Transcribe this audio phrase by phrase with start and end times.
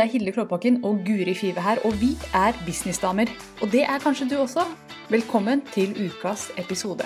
[0.00, 3.28] Det er Hilde Klåbakken og Guri Five her, og vi er businessdamer.
[3.62, 4.62] Og det er kanskje du også.
[5.10, 7.04] Velkommen til ukas episode.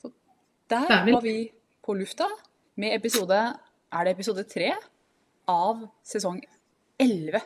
[0.00, 0.10] Så
[0.70, 1.50] der var vi
[1.86, 2.28] på lufta
[2.76, 3.40] med episode
[3.92, 4.74] Er det episode tre
[5.48, 6.44] av sesong
[7.00, 7.40] 11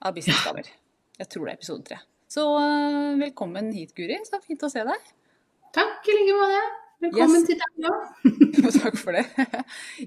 [0.00, 0.72] av Businessdamer?
[1.18, 2.00] Jeg tror det er episode tre.
[2.28, 4.16] Så øh, velkommen hit, Guri.
[4.24, 5.14] Så fint å se deg.
[5.76, 6.85] Takk i like måte.
[7.04, 7.46] Velkommen Yes.
[7.48, 8.00] til deg òg.
[8.66, 9.24] Jo, takk for det.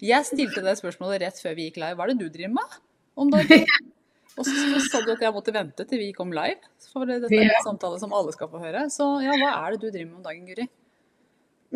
[0.02, 1.96] Jeg stilte deg spørsmålet rett før vi gikk live.
[2.00, 2.78] Hva er det du driver med
[3.20, 3.66] om dagen?
[4.40, 6.58] Og så sa du at jeg måtte vente til vi kom live.
[6.94, 8.88] For dette er en samtale som alle skal få høre.
[8.94, 10.68] Så ja, hva er det du driver med om dagen, Guri?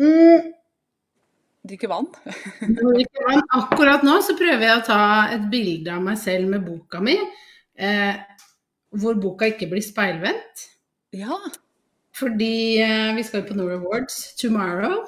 [0.00, 0.52] Mm,
[1.64, 2.08] Drikker vann?
[2.60, 5.00] Drikker vann akkurat nå så prøver jeg å ta
[5.32, 7.14] et bilde av meg selv med boka mi,
[7.80, 8.18] eh,
[8.98, 10.66] hvor boka ikke blir speilvendt.
[11.16, 11.38] Ja,
[12.14, 15.00] Fordi eh, vi skal jo på Nord Awards tomorrow.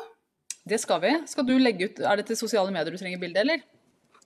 [0.67, 1.13] det skal vi.
[1.31, 3.61] Skal du legge ut Er det til sosiale medier du trenger bilde, eller?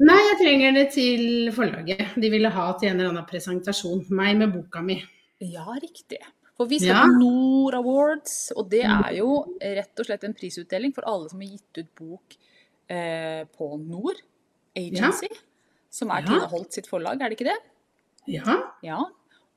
[0.00, 2.14] Nei, jeg trenger det til forlaget.
[2.16, 4.06] De ville ha til en eller annen presentasjon.
[4.16, 4.96] Meg med boka mi.
[5.44, 6.22] Ja, riktig.
[6.56, 7.02] For vi skal Ja.
[7.04, 9.28] på Nord Awards, og det er jo
[9.60, 12.36] rett og slett en prisutdeling for alle som har gitt ut bok
[12.88, 14.20] eh, på Nord
[14.76, 15.28] Agency,
[15.90, 16.26] som er Ja.
[16.28, 17.60] Tina Holt sitt forlag, er det ikke det?
[18.28, 18.56] Ja.
[18.82, 18.98] Ja.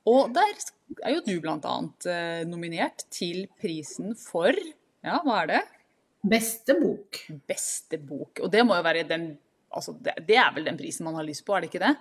[0.06, 0.52] Og der
[1.02, 1.74] er jo du bl.a.
[2.10, 4.54] Eh, nominert til prisen for
[5.04, 5.62] Ja, hva er det?
[6.24, 7.20] Beste bok.
[7.48, 8.40] Beste bok.
[8.44, 9.34] Og det må jo være den
[9.74, 11.96] Altså, det, det er vel den prisen man har lyst på, er det ikke det?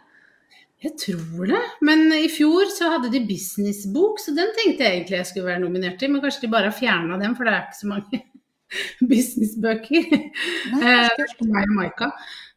[0.83, 1.61] Jeg tror det.
[1.81, 5.63] Men i fjor så hadde de businessbok, så den tenkte jeg egentlig jeg skulle være
[5.63, 6.11] nominert til.
[6.13, 8.19] Men kanskje de bare har fjerna den, for det er ikke så mange
[9.13, 10.09] businessbøker.
[10.75, 12.11] Nei, Eh, meg og Maika.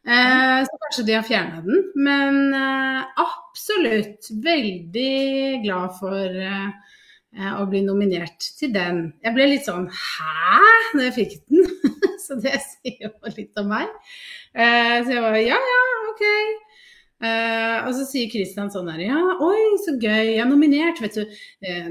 [0.07, 1.87] Eh, så kanskje de har fjerna den.
[1.95, 9.09] Men eh, absolutt veldig glad for eh, å bli nominert til den.
[9.25, 11.67] Jeg ble litt sånn hæ når jeg fikk den?
[12.23, 13.91] så det sier jo litt om meg.
[14.55, 16.23] Så jeg var ja ja, ok.
[17.27, 20.31] Og så sier Kristian sånn her Ja, oi, så gøy.
[20.31, 21.37] Jeg er nominert, vet du.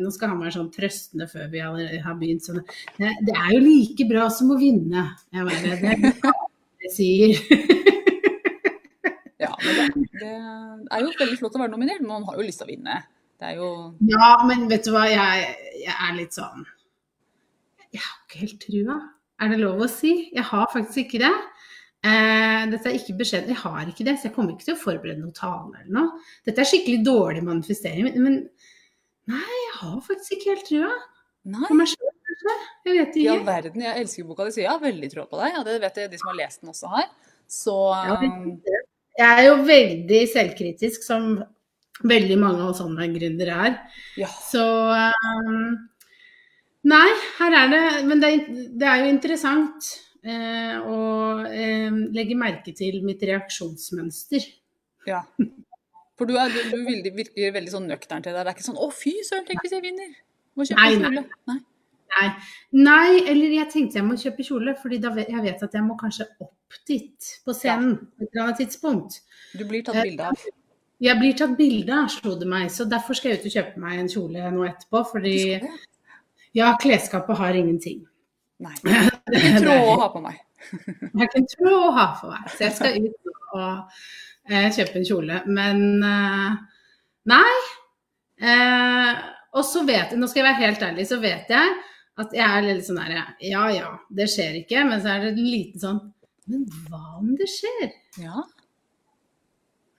[0.00, 2.48] Nå skal han være sånn trøstende før vi har begynt.
[2.48, 2.64] Sånn,
[2.98, 5.04] det, er jo like bra som å vinne.
[5.36, 6.24] Jeg bare, det
[6.82, 7.94] det sier.
[9.94, 10.30] Det,
[10.92, 13.00] er jo veldig flott å være nominert, men man har jo lyst til å vinne.
[13.40, 13.68] Det jo
[14.08, 15.48] ja, men vet du hva, jeg,
[15.82, 16.62] jeg er litt sånn
[17.92, 18.96] Jeg har ikke helt trua.
[19.44, 20.12] Er det lov å si?
[20.32, 21.34] Jeg har faktisk ikke det.
[22.06, 23.52] Eh, dette er ikke beskjeden.
[23.52, 26.24] Jeg har ikke det, så jeg kommer ikke til å forberede noen tale eller noe.
[26.48, 30.90] Dette er skikkelig dårlig manifestering, men, men nei, jeg har faktisk ikke helt trua.
[31.46, 32.56] Nei, For meg selv, kanskje.
[32.86, 33.26] Jeg vet ikke.
[33.28, 33.84] Ja, verden.
[33.86, 35.60] Jeg elsker boka di, så jeg har veldig trua på deg.
[35.60, 37.10] Og det vet jeg de som har lest den også har.
[37.46, 38.56] Så Ja, det- um,
[39.16, 41.36] Jeg er jo veldig selvkritisk, som
[42.04, 43.76] veldig mange av sånne gründere er.
[44.20, 44.28] ja.
[44.50, 45.76] Så um,
[46.86, 47.06] Nei,
[47.40, 48.28] her er det Men det
[48.78, 49.88] det er jo interessant
[50.22, 50.98] eh, å
[51.48, 54.44] eh, legge merke til mitt reaksjonsmønster.
[55.08, 55.22] ja.
[56.16, 58.44] For du, er, du, du virker veldig sånn nøktern til deg.
[58.46, 60.14] Det er ikke sånn 'Å, fy søren, tenk hvis jeg vinner'.
[60.56, 61.10] Må kjøpe Nei, nei.
[61.10, 61.24] kjole.
[61.50, 61.58] Nei.
[62.16, 62.28] Nei,
[62.86, 65.84] nei, eller jeg tenkte jeg må kjøpe kjole, fordi da vet, jeg vet at jeg
[65.84, 66.54] må kanskje opp
[66.88, 69.20] dit på scenen på et eller annet tidspunkt.
[69.56, 70.46] Du blir tatt bilde av.
[71.02, 73.82] Jeg blir tatt bilde av, slo det meg, så derfor skal jeg ut og kjøpe
[73.82, 75.02] meg en kjole nå etterpå.
[75.12, 75.72] Fordi det?
[76.56, 78.04] ja, klesskapet har ingenting.
[78.64, 78.76] Nei.
[79.26, 80.38] Det er ikke tråd å ha på meg.
[80.76, 83.98] Jeg er ikke en tråd å ha på meg, så jeg skal ut og
[84.48, 85.40] eh, kjøpe en kjole.
[85.58, 86.54] Men eh,
[87.32, 87.56] nei.
[88.40, 89.10] Eh,
[89.56, 91.76] og så vet jeg, nå skal jeg være helt ærlig, så vet jeg
[92.20, 94.84] at jeg er litt sånn her Ja ja, det skjer ikke.
[94.88, 96.00] Men så er det en liten sånn
[96.46, 97.90] Men hva om det skjer?
[98.22, 98.44] Ja,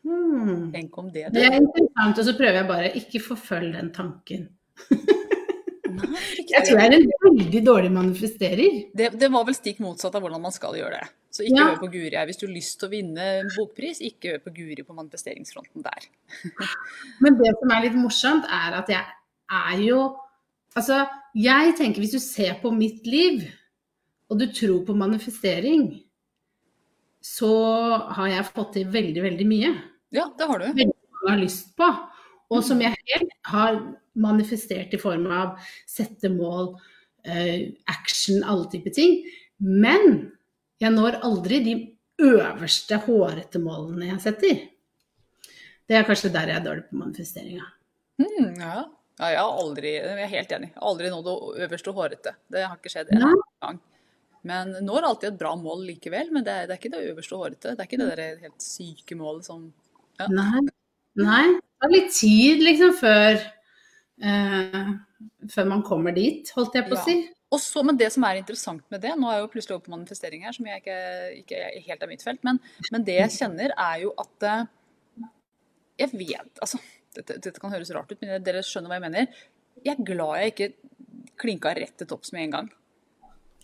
[0.08, 0.72] Hmm.
[0.72, 3.90] tenk om det, Det Det er interessant, og så prøver jeg bare ikke forfølge den
[3.92, 4.46] tanken.
[4.88, 6.22] Nei,
[6.54, 8.86] Jeg tror jeg er en veldig dårlig manifesterer.
[8.96, 11.10] Det, det var vel stikk motsatt av hvordan man skal gjøre det.
[11.32, 11.66] Så ikke Ja.
[11.74, 14.00] hør på Guri her hvis du har lyst til å vinne en bokpris.
[14.02, 16.08] Ikke hør på Guri på manifesteringsfronten der.
[17.22, 19.04] Men det som er litt morsomt, er at jeg
[19.52, 20.16] er jo
[20.78, 23.48] Altså, jeg tenker hvis du ser på mitt liv,
[24.30, 26.04] og du tror på manifestering,
[27.24, 27.52] så
[28.18, 29.74] har jeg fått til veldig, veldig mye.
[30.16, 30.68] Ja, det har du.
[30.70, 31.90] Veldig mange har lyst på.
[32.54, 33.80] Og som jeg helt har
[34.18, 35.58] manifestert i form av
[35.90, 36.76] sette mål,
[37.26, 39.20] eh, action, alle typer ting.
[39.60, 40.32] Men
[40.80, 41.76] jeg når aldri de
[42.24, 44.62] øverste hårete målene jeg setter.
[45.88, 47.68] Det er kanskje der jeg er dårlig på manifesteringa.
[48.18, 48.80] Mm, ja.
[49.20, 50.72] ja, jeg har aldri Jeg er helt enig.
[50.90, 52.34] Aldri nådd det øverste hårete.
[52.50, 53.36] Det har ikke skjedd en Nei.
[53.64, 53.80] gang.
[54.48, 56.32] Men når alltid et bra mål likevel.
[56.36, 57.74] Men det er, det er ikke det øverste hårete.
[57.76, 59.72] Det er ikke det der helt syke målet som
[60.18, 60.28] Ja.
[60.34, 60.64] Nei.
[61.18, 61.46] Nei.
[61.58, 63.36] Det tar litt tid liksom før
[64.22, 64.88] eh,
[65.54, 67.04] Før man kommer dit, holdt jeg på å Ja.
[67.06, 67.16] si.
[67.54, 69.86] og så, men det som er interessant med det, nå er jeg jo plutselig over
[69.86, 70.98] på manifestering her, som jeg ikke,
[71.42, 72.60] ikke helt er mitt felt, men,
[72.92, 74.66] men, det jeg kjenner er jo at eh,
[75.98, 76.78] Jeg vet Altså,
[77.16, 79.46] dette, dette, kan høres rart ut, men dere skjønner hva jeg mener.
[79.86, 80.74] Jeg er glad jeg ikke
[81.38, 82.70] klinka rett til topps med en gang.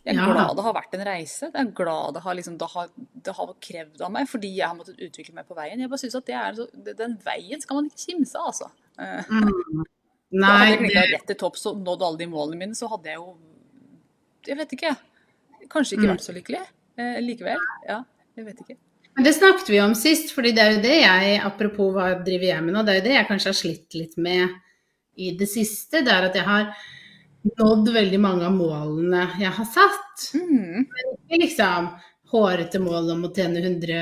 [0.03, 0.27] Jeg er ja.
[0.27, 1.47] glad det har vært en reise.
[1.47, 2.89] Jeg er glad det har, liksom, det, har,
[3.25, 5.79] det har, krevd av meg fordi jeg har måttet utvikle meg på veien.
[5.79, 6.67] Jeg bare synes at så,
[7.00, 8.67] Den veien skal man ikke kimse av, altså.
[9.00, 9.83] Mm.
[10.33, 12.89] Nei, da hadde jeg klikka rett til topps og nådd alle de målene mine, så
[12.91, 13.35] hadde jeg jo
[14.50, 14.95] Jeg vet ikke.
[15.71, 16.11] Kanskje ikke mm.
[16.11, 16.63] vært så lykkelig
[17.00, 17.61] eh, likevel.
[17.88, 18.01] Ja,
[18.35, 18.77] jeg vet ikke.
[19.13, 22.50] Men Det snakket vi om sist, fordi det er jo det jeg, apropos hva driver
[22.50, 24.57] jeg med nå, det er jo det jeg kanskje har slitt litt med
[25.21, 26.01] i det siste.
[26.01, 26.71] Det er at jeg har
[27.44, 30.28] nådd veldig mange av målene jeg har satt.
[30.38, 30.88] Mm.
[30.88, 31.92] Men liksom
[32.34, 33.98] hårete mål om å tjene 100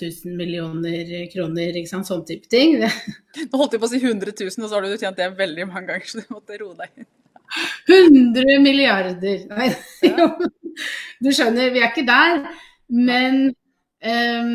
[0.00, 2.08] 000 millioner kroner, ikke sant?
[2.08, 2.80] sånn type ting.
[3.50, 5.68] Nå holdt jeg på å si 100 000, og så har du tjent det veldig
[5.70, 7.08] mange ganger, så du måtte roe deg inn.
[7.88, 9.46] 100 milliarder.
[9.52, 9.70] Nei,
[10.08, 10.26] ja.
[11.22, 12.42] du skjønner, vi er ikke der.
[12.88, 13.40] Men
[14.02, 14.52] um,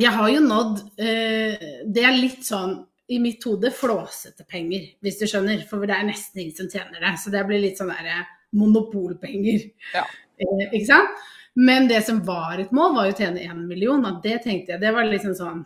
[0.00, 5.20] jeg har jo nådd uh, Det er litt sånn i mitt hode flåsete penger, hvis
[5.20, 5.64] du skjønner.
[5.68, 7.14] For det er nesten ingen som tjener det.
[7.20, 9.66] Så det blir litt sånn der eh, monopolpenger.
[9.94, 10.04] Ja.
[10.38, 11.24] Eh, ikke sant?
[11.54, 14.04] Men det som var et mål, var jo å tjene én million.
[14.08, 15.64] Og det tenkte jeg, det var liksom sånn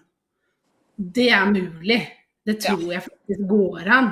[0.98, 2.00] Det er mulig.
[2.44, 2.96] Det tror ja.
[2.96, 4.10] jeg faktisk går an.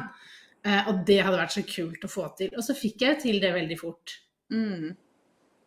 [0.66, 2.54] Eh, og det hadde vært så kult å få til.
[2.54, 4.16] Og så fikk jeg til det veldig fort.
[4.54, 4.94] Mm.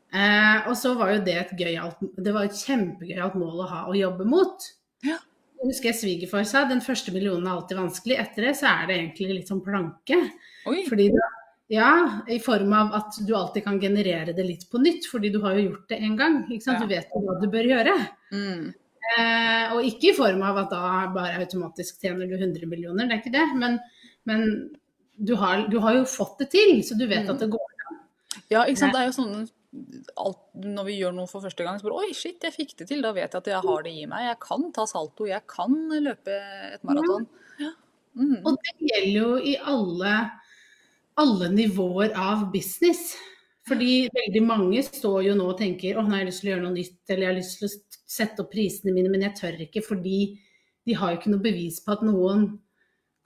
[0.10, 3.82] Eh, og så var jo det et gøyalt Det var et kjempegøyalt mål å ha
[3.92, 4.70] å jobbe mot.
[5.06, 5.20] Ja.
[5.60, 8.16] Husker jeg svigerfar sa den første millionen er alltid vanskelig.
[8.22, 10.20] Etter det så er det egentlig litt sånn planke.
[10.70, 10.86] Oi.
[10.88, 11.28] Fordi da
[11.70, 11.90] ja,
[12.28, 15.54] i form av at du alltid kan generere det litt på nytt, fordi du har
[15.54, 16.40] jo gjort det en gang.
[16.50, 16.80] Ja.
[16.82, 17.94] Du vet hva du bør gjøre.
[18.34, 18.72] Mm.
[19.10, 20.82] Eh, og ikke i form av at da
[21.14, 23.46] bare automatisk tjener du 100 millioner, det er ikke det.
[23.62, 23.78] Men,
[24.26, 24.48] men
[25.14, 27.32] du, har, du, har, jo fått det til, så du vet mm.
[27.36, 28.02] at det går an.
[28.50, 28.98] Ja, ikke sant.
[28.98, 29.48] Det er jo sånn
[30.18, 32.90] alt, når vi gjør noe for første gang, så bare Oi, shit, jeg fikk det
[32.90, 33.04] til.
[33.06, 34.26] Da vet jeg at jeg har det i meg.
[34.32, 36.38] Jeg kan ta salto, jeg kan løpe
[36.74, 37.30] et maraton.
[37.62, 37.74] Ja.
[38.18, 38.40] Mm.
[38.42, 40.14] Og det gjelder jo i alle
[41.20, 43.14] alle nivåer av business.
[43.68, 46.54] Fordi veldig mange står jo nå og tenker å, nå har jeg lyst til å
[46.54, 49.38] gjøre noe nytt, eller jeg har lyst til å sette opp prisene mine, men jeg
[49.38, 50.22] tør ikke fordi
[50.88, 52.48] de har jo ikke noe bevis på at noen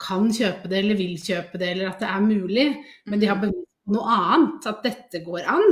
[0.04, 2.66] kan kjøpe det eller vil kjøpe det, eller at det er mulig.
[3.08, 3.46] Men de har mm.
[3.46, 5.66] bevis noe annet, at dette går an.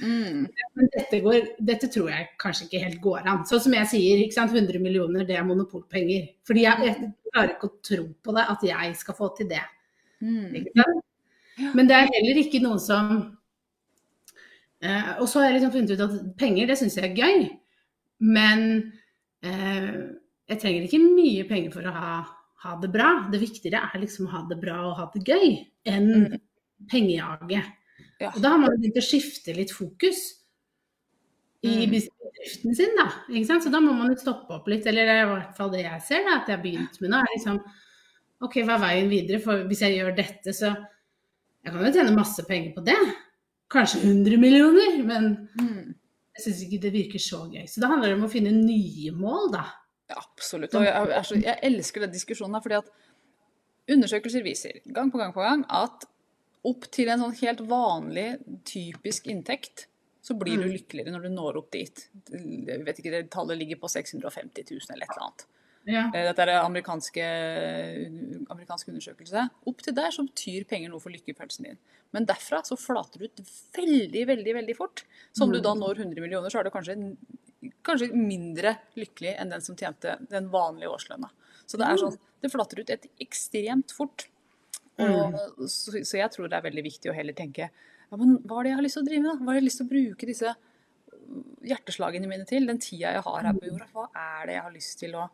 [0.00, 0.46] Mm.
[0.74, 3.42] Men dette, går, dette, tror jeg kanskje ikke helt går an.
[3.48, 4.54] Sånn som jeg sier, ikke sant?
[4.56, 6.30] 100 millioner, det er monopolpenger.
[6.48, 9.62] Fordi jeg, jeg klarer ikke å tro på det, at jeg skal få til det.
[10.24, 10.56] Mm.
[11.76, 13.10] Men det er heller ikke noen som
[14.80, 17.44] eh, Og så har jeg liksom funnet ut at penger, det syns jeg er gøy.
[18.24, 18.64] Men
[19.44, 19.92] eh,
[20.50, 22.16] jeg trenger ikke mye penger for å ha,
[22.64, 23.12] ha, det bra.
[23.32, 25.48] Det viktigere er liksom å ha det bra og ha det gøy
[25.92, 26.42] enn mm.
[26.90, 27.72] Pengejaget.
[28.22, 28.30] Ja.
[28.30, 30.20] Og da har man begynt å skifte litt fokus
[31.64, 31.94] i mm.
[31.94, 33.08] bedriften sin, da.
[33.30, 33.64] Ikke sant?
[33.64, 34.86] Så da må man jo stoppe opp litt.
[34.90, 37.12] Eller det er i hvert fall det jeg ser, da, at jeg har begynt med
[37.12, 37.20] nå.
[37.20, 37.60] er liksom
[38.44, 39.40] OK, hva er veien videre?
[39.42, 40.72] For hvis jeg gjør dette, så
[41.64, 42.98] jeg kan jo tjene masse penger på det.
[43.72, 45.94] Kanskje 100 millioner, men mm.
[46.36, 47.64] jeg syns ikke det virker så gøy.
[47.70, 49.64] Så det handler om å finne nye mål, da.
[50.12, 50.74] Ja, absolutt.
[50.76, 52.92] Og jeg, jeg, jeg elsker den diskusjonen, fordi at
[53.94, 56.04] undersøkelser viser gang på gang på gang at
[56.68, 58.28] opp til en sånn helt vanlig,
[58.68, 59.88] typisk inntekt,
[60.24, 60.72] så blir du mm.
[60.78, 62.06] lykkeligere når du når opp dit.
[62.32, 65.46] Jeg vet ikke, det Tallet ligger på 650 000 eller et eller annet.
[65.84, 66.04] Ja.
[66.14, 67.24] Eh, dette er amerikanske,
[68.54, 69.44] amerikansk undersøkelse.
[69.68, 71.80] Opp til der så betyr penger noe for lykkefølelsen din.
[72.16, 73.42] Men derfra så flater du ut
[73.76, 75.04] veldig, veldig veldig fort.
[75.36, 75.82] Så om du da mm.
[75.84, 76.96] når 100 millioner, så er du kanskje,
[77.84, 81.28] kanskje mindre lykkelig enn den som tjente den vanlige årslønna.
[81.68, 84.30] Så det er sånn, det flater ut et ekstremt fort.
[85.02, 85.66] Og, mm.
[85.66, 88.66] så, så, jeg tror det er veldig viktig å heller tenke ja, men hva er
[88.66, 89.40] det jeg har lyst til å drive med?
[89.40, 90.50] Hva har jeg lyst til å bruke disse
[91.66, 92.68] hjerteslagene mine til?
[92.68, 95.24] Den tida jeg har her på jorda, hva er det jeg har lyst til å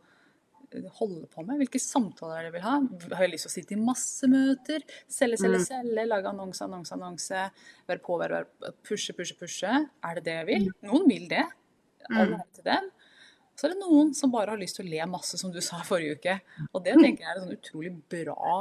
[1.01, 1.59] holde på med?
[1.61, 2.77] Hvilke samtaler jeg vil ha?
[3.17, 4.87] Har jeg lyst til å sitte i masse møter?
[5.11, 5.67] Selge, selge, mm.
[5.67, 6.07] selge?
[6.09, 7.45] Lage annonse, annonse, annonse?
[7.91, 9.75] Være på, være, være, pushe, pushe, pushe?
[10.07, 10.69] Er det det jeg vil?
[10.71, 10.91] Mm.
[10.93, 11.45] Noen vil det.
[12.07, 12.81] Til det.
[13.59, 15.83] Så er det noen som bare har lyst til å le masse, som du sa
[15.85, 16.39] forrige uke.
[16.71, 18.61] Og det tenker jeg er en sånn utrolig bra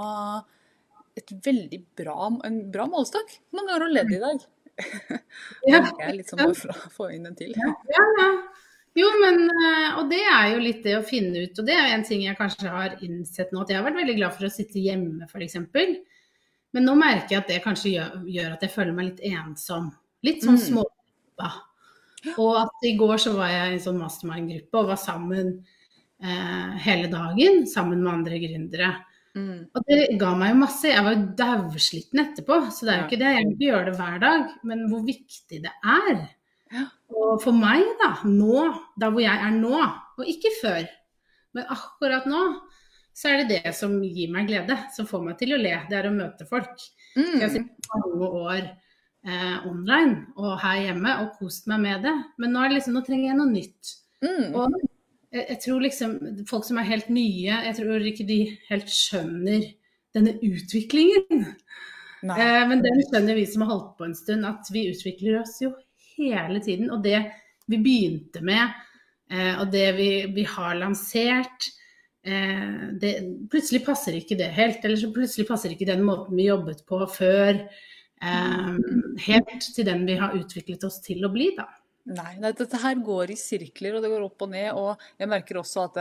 [1.19, 3.35] Et veldig bra, en bra målestokk.
[3.49, 4.47] Hvor mange har du ledd i dag?
[5.67, 5.81] Ja.
[5.83, 7.51] Det er litt sånn bare å få inn en til.
[7.59, 8.27] Ja, ja.
[8.97, 11.89] Jo, men eh, Og det er jo litt det å finne ut, og det er
[11.89, 14.47] jo en ting jeg kanskje har innsett nå, at jeg har vært veldig glad for
[14.47, 15.57] å sitte hjemme, f.eks.
[16.75, 19.91] Men nå merker jeg at det kanskje gjør, gjør, at jeg føler meg litt ensom.
[20.25, 21.51] Litt sånn små, smågruppa.
[22.35, 25.53] Og at i går så var jeg i en sånn mastermind-gruppe og var sammen
[26.19, 28.91] eh, hele dagen sammen med andre gründere.
[29.39, 29.59] Mm.
[29.75, 30.89] Og det ga meg jo masse.
[30.91, 33.07] Jeg var jo dausliten etterpå, så det er jo Ja.
[33.07, 33.31] ikke det.
[33.37, 36.19] Jeg vil ikke gjøre det hver dag, men hvor viktig det er.
[36.73, 36.83] Ja.
[37.15, 38.65] Og for meg, da, nå,
[38.99, 39.79] da hvor jeg er nå,
[40.19, 40.83] og ikke før,
[41.55, 42.41] men akkurat nå,
[43.15, 45.73] så er det det som gir meg glede, som får meg til å le.
[45.89, 46.77] Det er å møte folk.
[47.15, 47.55] Jeg har Mm.
[47.55, 48.69] sittet mange år
[49.25, 52.93] eh, online og her hjemme og kost meg med det, men nå, er det liksom,
[52.95, 53.95] nå trenger jeg noe nytt.
[54.23, 54.55] Mm.
[54.55, 54.71] Og
[55.33, 56.15] jeg, tror liksom
[56.49, 59.67] folk som er helt nye, jeg tror ikke de helt skjønner
[60.17, 61.45] denne utviklingen.
[62.19, 65.59] Eh, men den skjønner vi som har holdt på en stund, at vi utvikler oss
[65.63, 65.71] jo
[66.17, 66.89] hele tiden.
[66.91, 67.21] Og det
[67.69, 68.73] vi begynte med,
[69.31, 71.69] eh, og det vi, vi har lansert,
[72.25, 73.13] eh, det,
[73.51, 74.83] plutselig passer ikke det helt.
[74.83, 77.61] Eller så plutselig passer ikke den måten vi jobbet på før,
[78.19, 78.71] eh,
[79.29, 81.69] helt til den vi har utviklet oss til å bli, da.
[82.09, 84.69] Nei, nei, dette her går i sirkler, og det går opp og ned.
[84.77, 85.99] Og jeg merker også at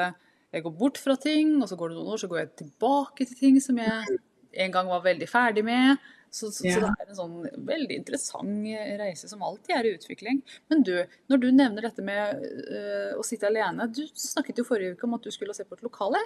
[0.54, 3.26] jeg går bort fra ting, og så går det noen år, så går jeg tilbake
[3.28, 4.18] til ting som jeg
[4.58, 5.98] en gang var veldig ferdig med.
[6.30, 7.36] Så, så, så det er en sånn
[7.68, 8.66] veldig interessant
[9.00, 10.42] reise som alltid er i utvikling.
[10.68, 10.94] Men du,
[11.32, 15.16] når du nevner dette med eh, å sitte alene, du snakket jo forrige uke om
[15.16, 16.20] at du skulle se på et lokale.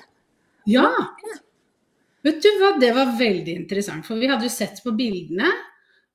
[0.70, 0.88] Ja!
[2.22, 5.50] Vet du hva, det var veldig interessant, for vi hadde jo sett på bildene.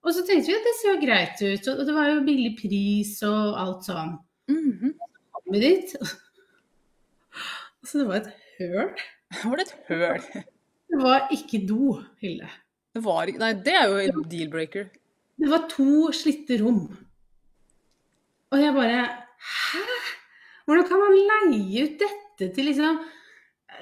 [0.08, 2.54] Og så tenkte vi at det ser jo greit ut, og det var jo billig
[2.56, 4.14] pris og alt sånn.
[4.48, 4.94] Så
[5.36, 5.98] Kom vi dit.
[7.88, 8.88] Altså, det var et høl.
[9.38, 10.24] Var det et høl?
[10.92, 12.50] Det var ikke do, Hilde.
[12.96, 14.90] Det var ikke Nei, det er jo en deal-breaker.
[15.40, 16.82] Det var to slitte rom.
[18.52, 19.06] Og jeg bare
[19.38, 19.84] Hæ?
[20.66, 23.00] Hvordan kan man leie ut dette til liksom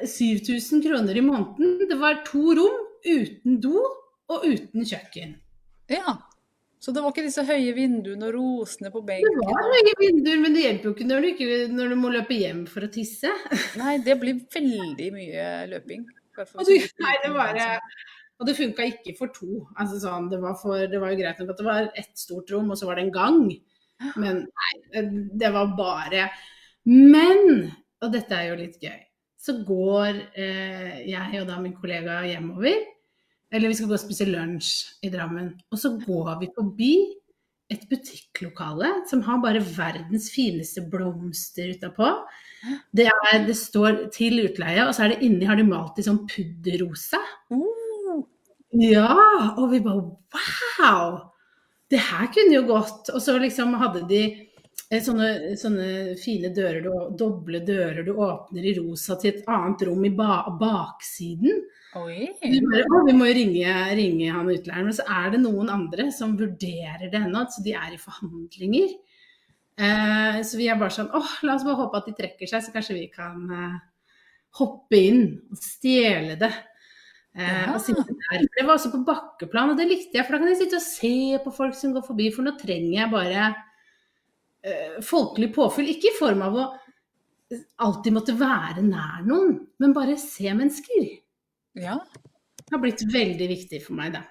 [0.04, 1.88] 7000 kroner i måneden?
[1.90, 2.78] Det var to rom
[3.08, 5.38] uten do og uten kjøkken.
[5.92, 6.16] Ja.
[6.86, 10.54] Så det var ikke disse høye vinduene og rosene på Det var høye vinduer, men
[10.54, 13.32] det hjelper jo ikke når du, ikke når du må løpe hjem for å tisse.
[13.82, 16.04] Nei, det blir veldig mye løping.
[16.36, 17.58] Og, du, nei, det var,
[18.38, 19.64] og det funka ikke for to.
[19.80, 22.52] Altså, sånn, det, var for, det var jo greit nok at det var ett stort
[22.52, 23.40] rom, og så var det en gang.
[24.20, 25.04] Men nei,
[25.40, 26.26] det var bare
[26.86, 27.70] Men,
[28.04, 29.00] og dette er jo litt gøy,
[29.42, 32.84] så går eh, jeg og da min kollega hjemover.
[33.54, 34.72] Eller vi skal gå og spise lunsj
[35.06, 35.54] i Drammen.
[35.72, 36.94] Og så går vi forbi
[37.74, 42.12] et butikklokale som har bare verdens fineste blomster utapå.
[42.94, 46.06] Det, er, det står til utleie, og så er det inni har de malt i
[46.06, 47.22] sånn pudderrosa.
[47.54, 47.86] Oh,
[48.76, 51.16] Ja, og vi bare wow!
[51.92, 53.12] Det her kunne jo gått.
[53.14, 54.24] Og så liksom hadde de
[55.06, 55.30] sånne,
[55.60, 55.88] sånne
[56.22, 60.44] fine dører, du, doble dører du åpner i rosa til et annet rom i ba
[60.60, 61.64] baksiden.
[61.98, 62.28] oi.
[62.42, 64.90] Vi, bare, å, vi må jo ringe, ringe han utleieren.
[64.92, 68.94] Men så er det noen andre som vurderer det ennå, så de er i forhandlinger.
[69.76, 72.64] Eh, så vi er bare sånn åh, la oss bare håpe at de trekker seg,
[72.64, 73.76] så kanskje vi kan eh,
[74.62, 76.52] hoppe inn og stjele det.
[77.36, 77.76] Eh, Ja.
[78.56, 80.86] Det var også på bakkeplan, og det likte jeg, for da kan jeg sitte og
[80.86, 83.65] se på folk som går forbi, for nå trenger jeg bare eh,
[85.06, 85.90] folkelig påfyll.
[85.94, 86.66] Ikke i form av å
[87.86, 91.10] alltid måtte være nær noen, men bare se mennesker
[91.76, 92.00] Ja.
[92.72, 94.24] har blitt veldig viktig for meg, da.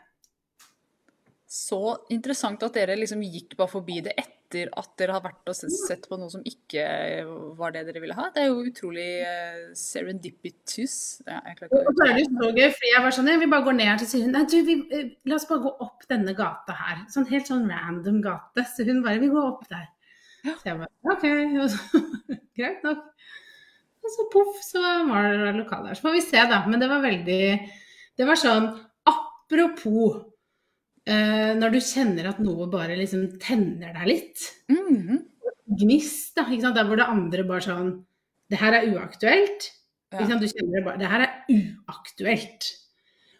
[1.46, 1.78] Så
[2.10, 6.08] interessant at dere liksom gikk bare forbi det etter at dere har vært og sett
[6.10, 6.82] på noe som ikke
[7.58, 8.26] var det dere ville ha.
[8.34, 10.96] Det er jo utrolig eh, serendipitous.
[11.28, 13.66] Ja, jeg Og så er det så gøy, for jeg var sånn, Jeg vil bare
[13.68, 16.06] gå ned her til sier hun, nei du, vi, eh, la oss bare gå opp
[16.10, 17.04] denne gata her.
[17.14, 18.66] Sånn helt sånn random gate.
[18.74, 19.86] Så hun bare, vi går opp der.
[20.44, 21.24] Så jeg bare, ok,
[21.64, 22.00] og så,
[22.58, 23.02] greit nok.
[24.04, 25.96] Og så poff, så var det lokal der.
[25.96, 27.40] Så får vi se da, men det var veldig,
[28.20, 28.66] det var sånn,
[29.08, 30.18] apropos,
[31.08, 35.22] eh, når du kjenner at noe bare liksom tenner deg litt, Mhm.
[35.80, 37.94] gnist da, ikke sant, der hvor det andre bare sånn,
[38.52, 39.70] det her er uaktuelt,
[40.12, 40.18] Ja.
[40.20, 41.32] ikke sant, du kjenner det bare, det her er
[41.88, 42.68] uaktuelt.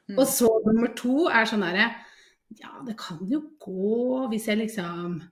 [0.09, 0.19] Mm.
[0.19, 1.91] Og så nummer to er sånn derre
[2.61, 5.23] Ja, det kan jo gå hvis jeg liksom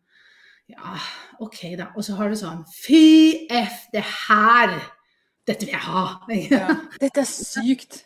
[0.71, 0.95] Ja,
[1.43, 1.91] OK, da.
[1.97, 4.77] Og så har du sånn Fy F, det her!
[5.47, 6.05] Dette vil jeg ha!
[6.31, 6.69] Ja.
[7.03, 8.05] Dette er sykt.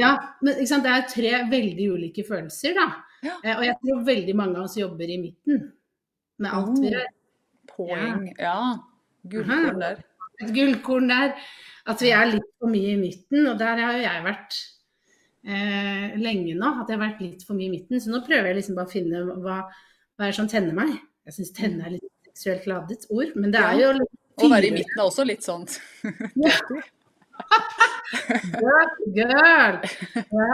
[0.00, 0.86] Ja, men ikke sant?
[0.86, 2.86] det er tre veldig ulike følelser, da.
[3.24, 3.36] Ja.
[3.44, 5.66] Eh, Og jeg tror veldig mange av oss jobber i midten
[6.40, 6.92] med alt vi Oh.
[6.96, 7.12] gjør.
[7.76, 8.26] Poeng.
[8.40, 8.56] Ja.
[9.28, 10.00] Gullkorn der.
[10.40, 11.34] Et gullkorn der.
[11.86, 14.56] At vi er litt for mye i midten, og der har jo jeg vært
[15.46, 16.70] eh, lenge nå.
[16.82, 18.00] At jeg har vært litt for mye i midten.
[18.00, 19.58] Så nå prøver jeg liksom bare å finne hva,
[20.16, 20.96] hva er det som tenner meg.
[21.26, 23.88] Jeg syns tenne er litt seksuelt ladet ord, men det er jo
[24.36, 25.64] Å være i midten er også litt sånn
[28.56, 29.80] Girl, girl.
[30.32, 30.52] Ja.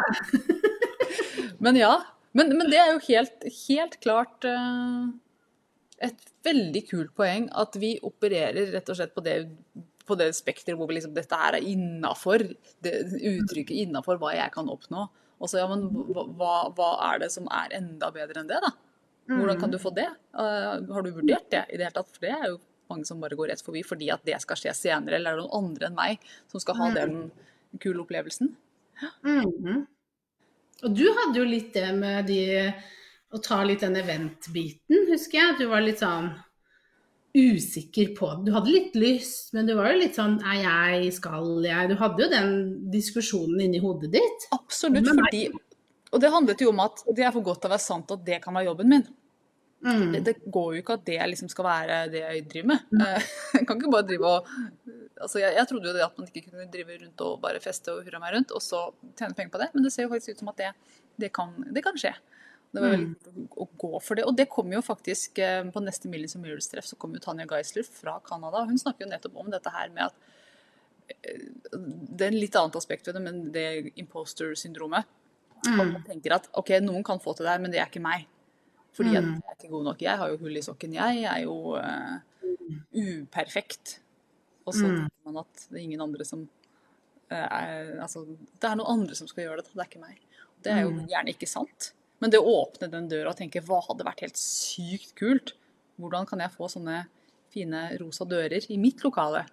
[1.62, 1.92] Men ja.
[2.32, 5.10] Men, men det er jo helt, helt klart uh,
[6.02, 10.32] et veldig kult poeng at vi opererer rett og slett på det på på det
[10.36, 12.44] spekteret hvor vi liksom, dette her er innafor,
[12.82, 15.06] uttrykket innafor hva jeg kan oppnå.
[15.42, 15.86] Og så ja, men
[16.38, 18.72] hva, hva, er det som er enda bedre enn det, da?
[19.30, 20.08] Hvordan kan du få det?
[20.34, 22.10] Uh, har du vurdert det i det hele tatt?
[22.10, 22.58] For det er jo
[22.92, 25.46] mange som bare går rett forbi fordi at det skal skje senere, eller er det
[25.46, 27.16] noen andre enn meg som skal ha den
[27.80, 28.52] kule opplevelsen?
[29.24, 29.84] Mm.
[30.82, 32.42] Og du hadde jo litt det med de
[33.32, 35.60] å ta litt den event-biten, husker jeg.
[35.62, 36.32] Du var litt sånn
[37.32, 38.50] usikker på det.
[38.50, 41.88] Du hadde litt lyst, men du var jo litt sånn Er jeg, skal jeg?
[41.88, 42.50] Du hadde jo den
[42.92, 44.48] diskusjonen inni hodet ditt.
[44.52, 45.46] Absolutt, fordi
[46.12, 48.24] Og det handlet jo om at det er for godt til å være sant at
[48.26, 49.04] det kan være jobben min.
[49.82, 50.12] Mm.
[50.12, 52.84] Det, det, går jo ikke at det liksom skal være det jeg driver med.
[52.92, 53.30] Mm.
[53.56, 54.50] Jeg kan ikke bare drive og
[55.22, 57.92] altså jeg, jeg, trodde jo det at man ikke kunne drive rundt og bare feste
[57.92, 58.80] og hurra meg rundt, og så
[59.18, 60.70] tjene penger på det, men det ser jo faktisk ut som at det,
[61.24, 62.14] det, kan, det kan, skje.
[62.72, 63.48] Det var veldig mm.
[63.60, 64.26] å gå for det.
[64.28, 67.46] Og det kommer jo faktisk eh, på neste Millions of Mirrors-treff, så kommer jo Tanja
[67.50, 68.64] Geisler fra Canada.
[68.68, 72.78] Hun snakker jo nettopp om dette her med at eh, Det er en litt annet
[72.80, 73.66] aspekt ved det, men det
[74.00, 75.10] imposter-syndromet.
[75.66, 75.78] Mm.
[75.78, 78.26] Man tenker at OK, noen kan få til det her, men det er ikke meg.
[78.96, 79.16] Fordi mm.
[79.16, 80.02] jeg er ikke god nok.
[80.04, 80.96] Jeg har jo hull i sokken.
[80.98, 82.18] Jeg er jo uh,
[82.92, 83.96] uperfekt.
[84.66, 84.98] Og så mm.
[84.98, 89.18] tenker man at det er ingen andre som uh, er Altså, det er noen andre
[89.18, 90.20] som skal gjøre det, det er ikke meg.
[90.62, 91.02] Det er jo mm.
[91.10, 91.92] gjerne ikke sant.
[92.22, 95.56] Men det å åpne den døra og tenke hva hadde vært helt sykt kult?
[95.98, 97.04] Hvordan kan jeg få sånne
[97.52, 99.46] fine rosa dører i mitt lokale?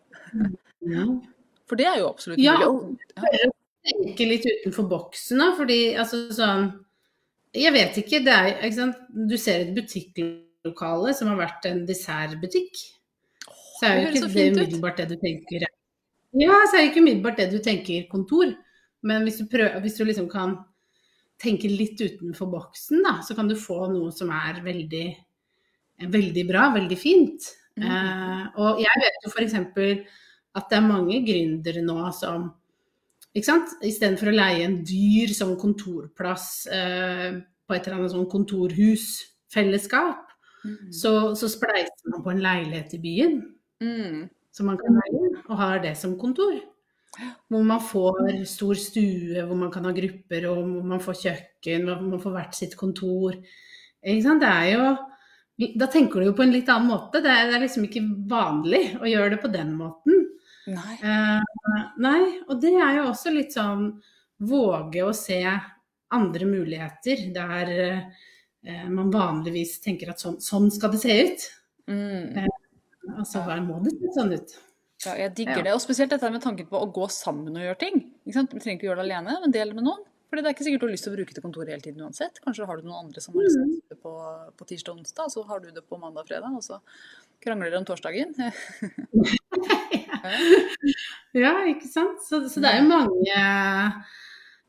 [0.85, 1.07] Ja.
[1.69, 2.49] For det er jo absolutt mulig.
[3.21, 3.49] Ja.
[3.87, 5.51] Tenke litt utenfor boksen, da.
[5.57, 6.69] Fordi altså sånn
[7.55, 8.21] jeg vet ikke.
[8.25, 9.03] Det er, ikke sant?
[9.09, 12.81] Du ser et butikklokale som har vært en dessertbutikk.
[13.79, 17.39] Så er jo ikke det umiddelbart det du tenker Ja, så er det ikke umiddelbart
[17.39, 18.51] det du tenker kontor.
[19.07, 20.57] Men hvis du, prøver, hvis du liksom kan
[21.39, 25.05] tenke litt utenfor boksen, da, så kan du få noe som er veldig,
[26.11, 27.47] veldig bra, veldig fint.
[27.79, 27.85] Mm.
[27.87, 29.55] Eh, og jeg vet jo f.eks.
[30.59, 32.49] at det er mange gründere nå som
[33.35, 33.75] ikke sant?
[33.85, 37.37] Istedenfor å leie en dyr sånn kontorplass eh,
[37.69, 40.33] på et eller annet sånn kontorhusfellesskap,
[40.65, 40.89] mm.
[40.95, 43.37] så, så, spleiser man på en leilighet i byen
[43.83, 44.25] mm.
[44.55, 46.57] som man kan leie, og har det som kontor.
[47.49, 51.87] Hvor man får stor stue, hvor man kan ha grupper, og hvor man får kjøkken,
[51.89, 53.37] hvor man får hvert sitt kontor.
[53.99, 54.45] Ikke sant?
[54.45, 54.91] Det er jo
[55.75, 57.19] da tenker du jo på en litt annen måte.
[57.23, 60.18] Det er, det er liksom ikke vanlig å gjøre det på den måten.
[60.69, 60.95] Nei.
[61.01, 62.21] Eh, nei.
[62.47, 63.91] Og det er jo også litt sånn
[64.49, 65.41] våge å se
[66.15, 71.45] andre muligheter der eh, man vanligvis tenker at sånn, sånn skal det se ut.
[71.89, 72.39] Mm.
[72.43, 74.57] Eh, altså hva må det se sånn ut?
[75.05, 75.69] Ja, jeg digger ja.
[75.69, 75.73] det.
[75.77, 78.01] Og spesielt dette med tanken på å gå sammen og gjøre ting.
[78.27, 80.05] Vi trenger ikke gjøre det alene, men del med noen.
[80.29, 82.03] Fordi det er ikke sikkert du har lyst til å bruke det kontoret hele tiden
[82.05, 82.37] uansett.
[82.43, 84.11] Kanskje har du noen andre som har lyst til det på,
[84.59, 86.77] på tirsdag og onsdag, så har du det på mandag og fredag, og så
[87.41, 88.35] krangler dere om torsdagen.
[91.43, 92.21] ja, ikke sant.
[92.25, 93.39] Så, så, det er jo mange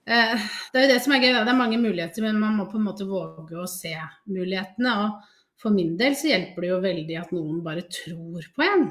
[0.06, 2.68] eh, Det er jo det som er gøy, det er mange muligheter, men man må
[2.70, 3.94] på en måte våge å se
[4.30, 4.96] mulighetene.
[5.04, 8.88] Og for min del så hjelper det jo veldig at noen bare tror på en.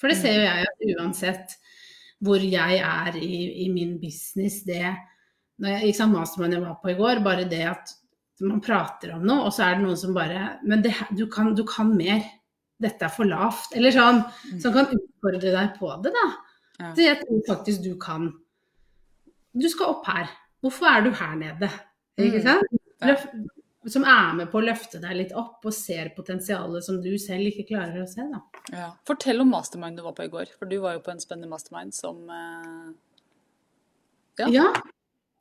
[0.00, 1.58] For det ser jo jeg at uansett
[2.24, 4.94] hvor jeg er i, i min business, det
[5.60, 7.92] når jeg, sant, Mastermind jeg var på i går, bare det at
[8.44, 11.54] man prater om noe, og så er det noen som bare Men det, du, kan,
[11.56, 12.20] du, kan, mer.
[12.82, 13.74] Dette er for lavt.
[13.76, 14.22] Eller sånn.
[14.52, 14.60] Mm.
[14.62, 16.26] Som kan utfordre deg på det, da.
[16.76, 16.90] Ja.
[16.96, 18.30] Det jeg tror faktisk du kan.
[19.56, 20.32] Du skal opp her.
[20.64, 21.70] Hvorfor er du her nede?
[22.20, 22.44] Ikke mm.
[22.44, 22.82] sant?
[23.06, 23.24] Løf,
[23.92, 27.52] som er med på å løfte deg litt opp og ser potensialet som du selv
[27.52, 28.24] ikke klarer å se.
[28.32, 28.40] Da.
[28.74, 28.88] Ja.
[29.08, 31.52] Fortell om mastermind du var på i går, for du var jo på en spennende
[31.52, 32.90] mastermind som eh...
[34.42, 34.50] ja.
[34.50, 34.66] ja.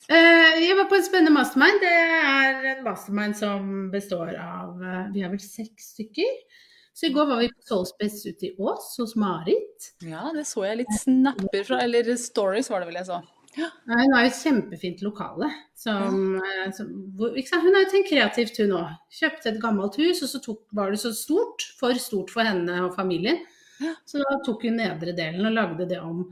[0.05, 1.81] Eh, jeg var på en spennende mastermind.
[1.81, 6.61] Det er en mastermind som består av eh, Vi er vel seks stykker.
[6.95, 9.89] Så i går var vi på Soulspace ute i Ås hos Marit.
[9.99, 13.17] Ja, det så jeg litt snapper fra, eller stories var det vel jeg så.
[13.55, 13.67] Ja.
[13.87, 15.49] Hun har jo et kjempefint lokale.
[15.75, 16.53] Som, ja.
[16.63, 18.95] Eh, som, hvor, hun har jo tenkt kreativt, hun òg.
[19.11, 21.67] Kjøpte et gammelt hus, og så tok, var det så stort.
[21.79, 23.43] For stort for henne og familien.
[23.83, 23.91] Ja.
[24.07, 26.23] Så da tok hun nedre delen og lagde det om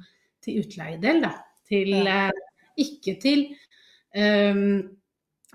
[0.44, 1.36] til utleiedel, da.
[1.68, 2.28] Til ja.
[2.80, 3.50] Ikke til
[4.16, 4.80] um,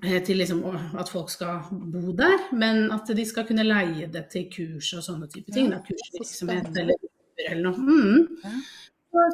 [0.02, 0.62] til liksom
[0.98, 5.02] at folk skal bo der, men at de skal kunne leie det til kurs og
[5.02, 5.72] sånne type ting.
[5.74, 7.08] Ja, kursvirksomhet eller,
[7.48, 7.82] eller noe.
[7.82, 8.38] Mm.
[8.44, 8.54] Ja.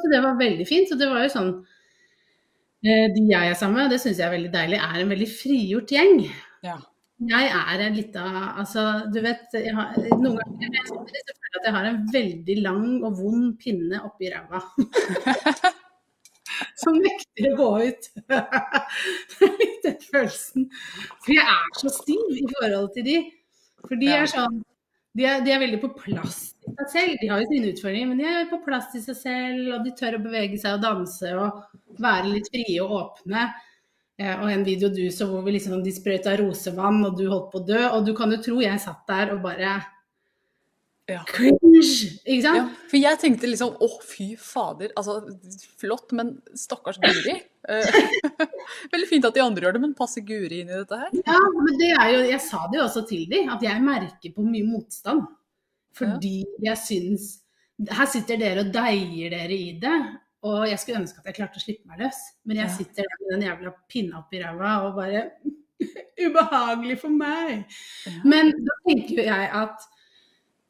[0.01, 0.91] Så det var veldig fint.
[0.91, 1.53] Og det var jo sånn
[2.85, 5.31] eh, De jeg er sammen med, det syns jeg er veldig deilig, er en veldig
[5.35, 6.21] frigjort gjeng.
[6.65, 6.79] Ja.
[7.29, 8.23] Jeg er en lita
[8.59, 12.57] Altså, du vet jeg har, Noen ganger jeg føler jeg at jeg har en veldig
[12.65, 14.59] lang og vond pinne oppi ræva.
[16.79, 18.07] som nekter å gå ut.
[18.29, 20.69] det er litt den følelsen.
[21.23, 23.19] For jeg er så stiv i forhold til de.
[23.85, 24.63] For de er sånn
[25.15, 27.13] de er, de er veldig på plass i seg selv.
[27.21, 29.93] De har jo sine utfordringer, men de er på plass i seg selv, og de
[29.95, 31.61] tør å bevege seg og danse og
[32.03, 33.45] være litt frie og åpne.
[34.19, 37.47] Eh, og en video du så hvor vi liksom, de sprøyta rosevann, og du holdt
[37.53, 37.81] på å dø.
[37.95, 39.77] Og du kan jo tro jeg satt der og bare
[41.07, 41.19] Ja.
[41.29, 41.81] Cringe!
[42.25, 42.57] Ikke sant?
[42.57, 45.19] Ja, for jeg tenkte liksom å fy fader, altså
[45.77, 47.35] flott, men stakkars Guri.
[47.69, 47.97] Eh,
[48.93, 51.13] Veldig fint at de andre gjør det, men passer Guri inn i dette her?
[51.27, 54.33] Ja, men det er jo, jeg sa det jo også til dem, at jeg merker
[54.33, 55.27] på mye motstand.
[55.95, 57.27] Fordi jeg syns
[57.91, 59.95] Her sitter dere og deier dere i det.
[60.47, 62.19] Og jeg skulle ønske at jeg klarte å slippe meg løs.
[62.47, 62.75] Men jeg Ja.
[62.77, 65.23] sitter der med den jævla pinna oppi ræva og bare
[66.25, 67.65] Ubehagelig for meg.
[68.07, 68.13] Ja.
[68.23, 69.85] Men da tenker jo jeg at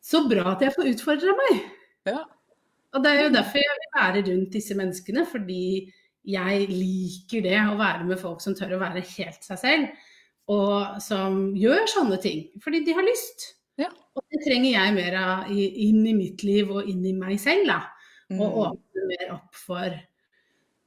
[0.05, 1.61] så bra at jeg får utfordra meg.
[2.11, 2.21] Ja.
[2.95, 5.63] Og det er jo derfor jeg vil være rundt disse menneskene, fordi
[6.25, 10.05] jeg liker det å være med folk som tør å være helt seg selv,
[10.53, 13.51] og som gjør sånne ting fordi de har lyst.
[13.81, 13.89] Ja.
[14.15, 17.65] Og det trenger jeg mer av inn i mitt liv og inn i meg selv,
[17.73, 17.81] da.
[18.31, 18.55] Og Mm.
[18.63, 19.91] åpne mer opp for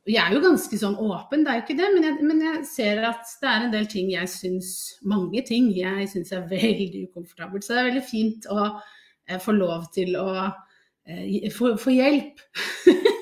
[0.09, 2.65] Jeg er jo ganske sånn åpen, det er jo ikke det, men jeg, men jeg
[2.67, 4.71] ser at det er en del ting jeg syns
[5.05, 7.63] Mange ting jeg syns er veldig ukomfortabelt.
[7.67, 8.81] Så det er veldig fint å
[9.29, 10.29] eh, få lov til å
[11.07, 12.41] eh, få, hjelp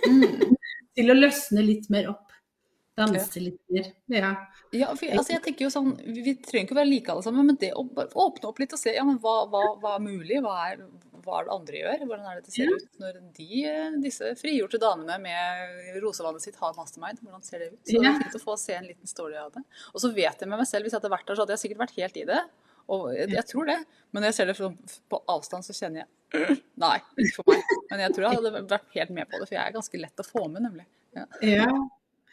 [0.07, 0.55] Mm.
[0.97, 2.23] til å løsne litt mer opp.
[2.97, 3.89] Danse litt mer.
[4.09, 4.29] Ja.
[4.73, 7.25] Ja, for, altså jeg tenker jo sånn, Vi vi trenger ikke å være like alle
[7.27, 10.05] sammen, men det å åpne opp litt og se ja, men hva, hva, hva er
[10.07, 10.81] mulig, hva er,
[11.27, 12.79] hva er det andre gjør, hvordan er det det ser Ja.
[12.79, 13.49] ut når de,
[14.07, 17.81] disse frigjorte damene med rosevannet sitt har mastermind, hvordan ser det ut?
[17.85, 19.65] Så det er fint å få se en liten story av det.
[19.93, 21.65] Og så vet jeg med meg selv, hvis jeg hadde vært der, så hadde jeg
[21.67, 22.41] sikkert vært helt i det.
[22.93, 23.81] Og jeg, tror det,
[24.15, 27.75] men når jeg ser det på avstand, så kjenner jeg «Øh, Nei, ikke for meg.
[27.91, 30.23] Men jeg tror jeg hadde vært helt med på det, for jeg er ganske lett
[30.23, 30.87] å få med, nemlig.
[31.17, 31.27] Ja.
[31.43, 31.69] ja.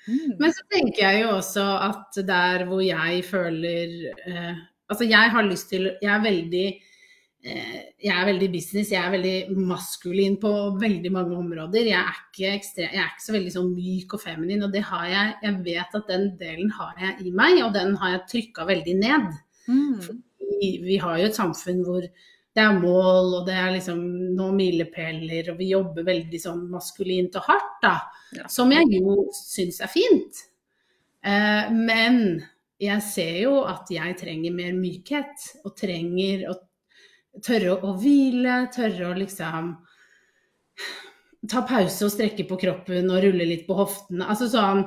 [0.03, 0.33] Mm.
[0.39, 3.93] Men så tenker jeg jo også at der hvor jeg føler
[4.27, 4.57] eh,
[4.91, 9.13] Altså jeg har lyst til Jeg er veldig eh, jeg er veldig business, jeg er
[9.13, 11.87] veldig maskulin på veldig mange områder.
[11.87, 14.83] Jeg er ikke, ekstre, jeg er ikke så veldig sånn myk og feminin, og det
[14.89, 18.27] har jeg Jeg vet at den delen har jeg i meg, og den har jeg
[18.33, 19.31] trykka veldig ned.
[19.71, 20.21] Mm.
[20.63, 22.05] Vi, vi har jo et samfunn hvor
[22.53, 24.01] det er mål, og det er liksom
[24.37, 27.93] noen milepæler, og vi jobber veldig sånn maskulint og hardt, da.
[28.37, 28.49] Ja.
[28.51, 30.43] Som jeg jo syns er fint.
[31.25, 32.19] Eh, men
[32.83, 36.57] jeg ser jo at jeg trenger mer mykhet, og trenger å
[37.41, 39.73] tørre å, å hvile, tørre å liksom
[41.49, 44.29] ta pause og strekke på kroppen og rulle litt på hoftene.
[44.29, 44.85] Altså sånn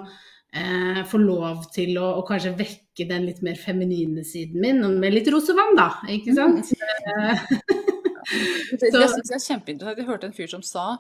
[0.57, 5.15] eh, Få lov til å, å kanskje vekke den litt mer feminine siden min, med
[5.15, 5.91] litt rosevann, da.
[6.13, 6.73] Ikke sant?
[6.73, 7.47] Eh,
[8.27, 10.01] Det, synes jeg er kjempeinteressant.
[10.01, 10.97] Jeg hørte en fyr som sa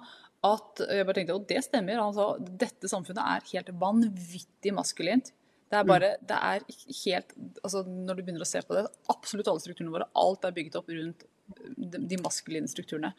[0.46, 5.32] at jeg bare tenkte, og det stemmer, han sa dette samfunnet er helt vanvittig maskulint.
[5.66, 6.62] Det er bare, det er
[7.02, 7.32] helt,
[7.64, 10.78] altså Når du begynner å se på det, absolutt alle strukturene våre, alt er bygget
[10.78, 11.26] opp rundt
[11.74, 13.10] de, de maskuline strukturene.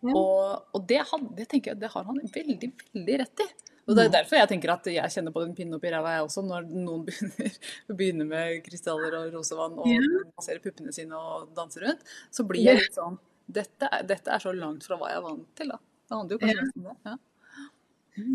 [0.00, 0.14] Ja.
[0.14, 3.48] Og, og det, han, det tenker jeg, det har han veldig, veldig rett i.
[3.90, 6.26] Og Det er derfor jeg tenker at jeg kjenner på den pinnen oppi ræva, jeg
[6.28, 7.56] også, når noen begynner,
[7.90, 9.98] begynner med krystaller og rosevann og Ja.
[10.38, 12.04] masserer puppene sine og danser rundt.
[12.30, 13.18] Så blir jeg litt sånn
[13.50, 15.78] dette er, dette er så langt fra hva jeg er vant til, da.
[16.06, 16.70] Det handler jo kanskje Ja.
[16.70, 16.96] om det.
[17.10, 17.16] Ja.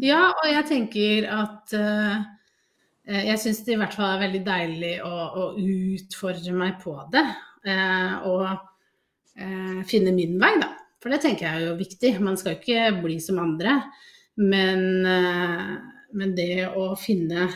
[0.02, 4.94] Ja, og jeg tenker at eh, Jeg syns det i hvert fall er veldig deilig
[5.06, 7.22] å, å utfordre meg på det.
[7.66, 8.42] Uh, og
[9.38, 10.72] uh, finne min vei, da.
[11.02, 12.12] For det tenker jeg er jo viktig.
[12.26, 13.76] Man skal jo ikke bli som andre.
[14.38, 15.76] Men, eh,
[16.14, 17.48] men det å finne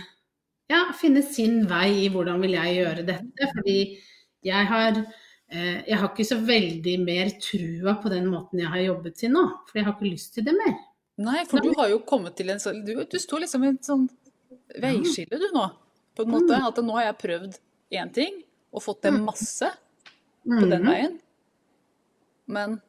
[0.70, 3.48] ja, finne sin vei i hvordan vil jeg gjøre dette.
[3.56, 3.80] Fordi
[4.46, 8.84] jeg har eh, jeg har ikke så veldig mer trua på den måten jeg har
[8.86, 9.44] jobbet til nå.
[9.68, 10.76] For jeg har ikke lyst til det mer.
[11.20, 13.84] Nei, for du har jo kommet til en sånn Du, du står liksom i et
[13.84, 14.06] sånn
[14.80, 15.66] veiskille, du nå.
[16.16, 16.62] På en måte.
[16.64, 17.58] At nå har jeg prøvd
[17.98, 18.38] én ting
[18.72, 19.68] og fått til masse
[20.46, 20.88] på den Mhm.
[20.88, 21.20] veien.
[22.48, 22.82] Men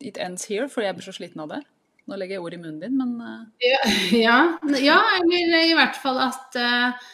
[0.00, 1.60] it ends here, fordi jeg blir så sliten av det.
[2.04, 3.80] Nå legger jeg ord i munnen din, men eh, Ja,
[4.26, 4.38] ja,
[4.82, 7.10] ja, eller i hvert fall at eh,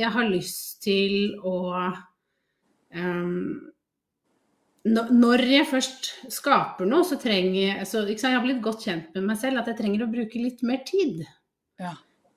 [0.00, 1.56] jeg har lyst til å
[2.94, 3.70] um,
[4.84, 8.84] når- jeg først skaper noe, så trenger jeg så, ikke sant, Jeg har blitt godt
[8.84, 11.24] kjent med meg selv at jeg trenger å bruke litt mer tid.
[11.80, 11.94] ja.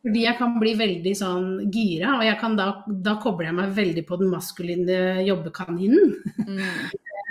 [0.07, 4.15] Fordi jeg kan bli veldig sånn gira, og da, da kobler jeg meg veldig på
[4.21, 6.13] den maskuline jobbekaninen.
[6.47, 6.61] Mm.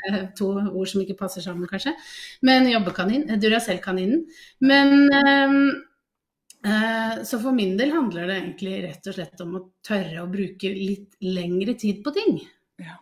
[0.09, 1.95] Eh, To ord som ikke passer sammen, kanskje.
[2.43, 4.27] Men jobbekanin, eh, Duracell-kaninen.
[4.61, 5.71] Men ehm,
[6.65, 10.31] eh, Så for min del handler det egentlig rett og slett om å tørre å
[10.31, 12.41] bruke litt lengre tid på ting.
[12.79, 12.97] ja.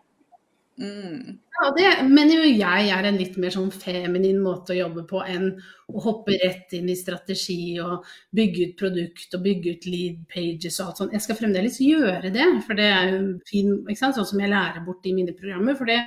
[0.79, 1.38] Mm.
[1.55, 5.21] Ja, det mener jo jeg er en litt mer sånn feminin måte å jobbe på
[5.23, 5.53] enn
[5.87, 8.03] å hoppe rett inn i strategi og
[8.35, 11.14] bygge ut produkt og bygge ut lead pages og alt sånt.
[11.14, 14.19] Jeg skal fremdeles gjøre det, for det er jo fin, ikke sant?
[14.19, 15.79] sånn som jeg lærer bort i mine programmer.
[15.79, 16.01] For det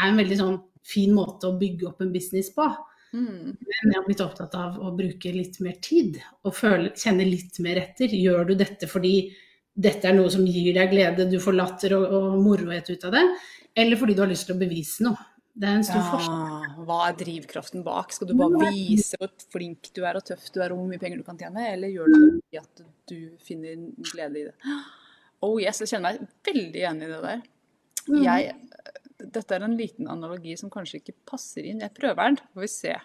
[0.00, 2.66] er en veldig sånn fin måte å bygge opp en business på.
[3.12, 3.54] Mm.
[3.60, 7.58] Men jeg har blitt opptatt av å bruke litt mer tid og føle, kjenne litt
[7.64, 8.12] mer etter.
[8.16, 9.16] Gjør du dette fordi
[9.72, 13.14] dette er noe som gir deg glede, du får latter og, og morohet ut av
[13.14, 13.22] det,
[13.78, 15.28] eller fordi du har lyst til å bevise noe?
[15.52, 16.84] Det er en stor forskjell.
[16.88, 18.14] Hva er drivkraften bak?
[18.16, 21.00] Skal du bare vise hvor flink du er og tøff du er og hvor mye
[21.00, 24.56] penger du kan tjene, eller gjør du det fordi at du finner glede i det?
[25.42, 27.40] Oh yes, jeg kjenner meg veldig enig i det der.
[28.06, 28.18] Mm.
[28.22, 28.52] Jeg,
[29.22, 31.80] dette er en liten analogi som kanskje ikke passer inn.
[31.84, 32.98] Jeg prøver den, får vi se.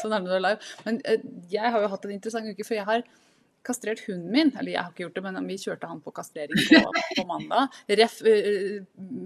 [0.00, 0.72] så nærmer det live.
[0.86, 1.22] Men eh,
[1.52, 3.04] jeg har jo hatt en interessant uke, for jeg har
[3.66, 4.52] kastrert hunden min.
[4.54, 7.78] Eller jeg har ikke gjort det, men vi kjørte han på kastrering på, på mandag.
[8.00, 8.84] Ref eh,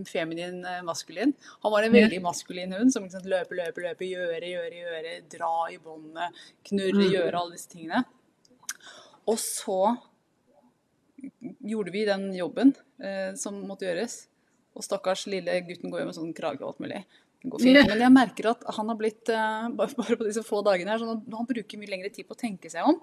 [0.08, 1.34] feminin eh, maskulin.
[1.64, 5.52] Han var en veldig maskulin hund som liksom løpe, løpe, løpe, gjøre, gjøre, gjøre, dra
[5.74, 7.12] i båndet, knurre, Mm.
[7.12, 8.04] gjøre alle disse tingene.
[9.28, 9.80] Og så
[11.60, 14.22] gjorde vi den jobben eh, som måtte gjøres.
[14.78, 17.02] Og stakkars lille gutten går jo med sånn krage og alt mulig.
[17.40, 17.80] Det går fint.
[17.90, 21.16] Men jeg merker at han har blitt, eh, bare på disse få dagene her, sånn
[21.16, 23.00] at han bruker mye lengre tid på å tenke seg om.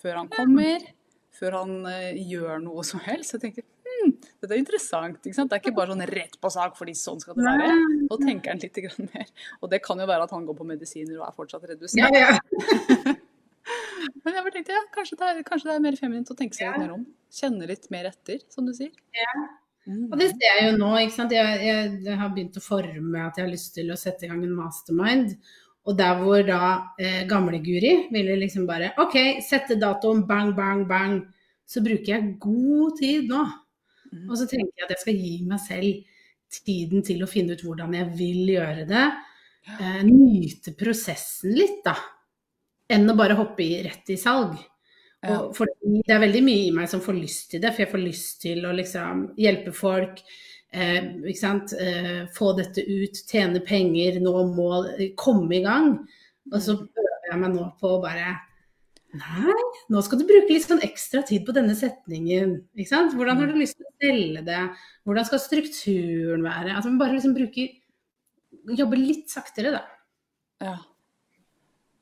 [0.00, 0.84] Før han kommer,
[1.36, 3.30] før han eh, gjør noe som helst.
[3.30, 5.20] Så jeg tenkte hm, dette er interessant.
[5.22, 7.70] Det er ikke bare sånn rett på sak fordi sånn skal det være.
[8.06, 9.30] Nå tenker han litt grann mer.
[9.60, 12.16] Og det kan jo være at han går på medisiner og er fortsatt redusert.
[12.16, 13.16] Ja, ja.
[14.22, 16.56] Men jeg bare tenkte, ja, kanskje det, er, kanskje det er mer feminint å tenke
[16.56, 17.06] seg litt mer om.
[17.34, 18.92] Kjenne litt mer etter, som du sier.
[19.86, 20.08] Mm.
[20.10, 20.90] Og det ser jeg jo nå.
[21.02, 21.34] ikke sant?
[21.36, 24.30] Jeg, jeg, jeg har begynt å forme at jeg har lyst til å sette i
[24.32, 25.36] gang en mastermind.
[25.86, 26.60] Og der hvor da
[26.98, 29.14] eh, gamle-Guri ville liksom bare OK,
[29.46, 31.20] sette datoen, bang, bang, bang.
[31.66, 33.44] Så bruker jeg god tid nå.
[34.10, 34.26] Mm.
[34.26, 36.12] Og så tenker jeg at jeg skal gi meg selv
[36.56, 39.06] tiden til å finne ut hvordan jeg vil gjøre det.
[39.76, 41.94] Eh, nyte prosessen litt, da.
[42.90, 44.58] Enn å bare hoppe i, rett i salg.
[45.24, 48.02] Fordi det er veldig mye i meg som får lyst til det, for jeg får
[48.02, 50.20] lyst til å liksom hjelpe folk.
[50.76, 51.08] Eh?
[51.26, 54.70] Eh, få dette ut, tjene penger, nå må
[55.18, 55.94] komme i gang.
[56.52, 58.34] Og så prøver jeg meg nå på å bare
[59.16, 59.54] Nei,
[59.88, 62.50] nå skal du bruke litt sånn ekstra tid på denne setningen.
[62.76, 64.58] Hvordan har du lyst til å selge det?
[65.08, 66.74] Hvordan skal strukturen være?
[66.74, 67.70] Altså bare liksom bruker
[68.66, 69.82] Jobbe litt saktere, da.
[70.64, 70.74] Ja.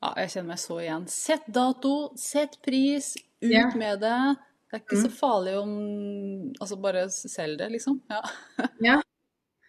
[0.05, 1.07] Ja, jeg kjenner meg så igjen.
[1.11, 3.69] Sett dato, sett pris, ut Ja.
[3.75, 4.19] med det.
[4.71, 5.17] Det er ikke så Mm.
[5.19, 8.01] farlig om Altså, bare selg det, liksom.
[8.09, 8.21] Ja.
[8.81, 9.01] Ja.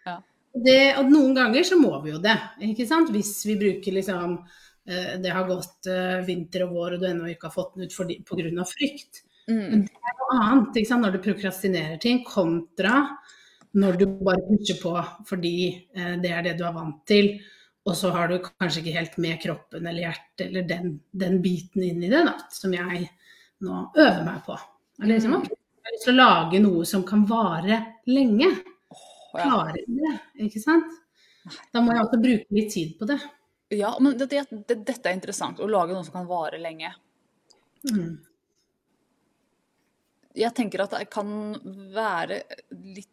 [0.06, 0.20] Ja.
[0.54, 3.10] Det, og noen ganger så må vi jo det, ikke sant.
[3.10, 4.38] Hvis vi bruker liksom
[4.88, 7.84] eh, Det har gått eh, vinter og vår, og du ennå ikke har fått den
[7.84, 9.22] ut fordi- på grunn av frykt.
[9.48, 9.82] Mm.
[9.88, 11.02] Noe annet, ikke sant.
[11.04, 13.16] Når du prokrastinerer ting, kontra
[13.74, 14.94] når du bare pusher på
[15.26, 17.40] fordi eh, det er det du er vant til.
[17.86, 21.84] Og så har du kanskje ikke helt med kroppen eller hjertet eller den, den biten
[21.86, 23.04] inn i det, da, som jeg
[23.62, 24.56] nå øver meg på.
[25.02, 28.50] Eller liksom, okay, jeg har lyst til å lage noe som kan vare lenge.
[29.30, 30.14] Klare Klarer det,
[30.48, 30.98] ikke sant?
[31.70, 33.20] Da må jeg også bruke litt tid på det.
[33.70, 35.62] ja, men det, det, det, dette er interessant.
[35.62, 36.90] Å lage noe som kan vare lenge.
[37.92, 38.16] Mm.
[40.36, 41.28] Jeg tenker at det kan
[41.94, 42.42] være
[42.74, 43.12] litt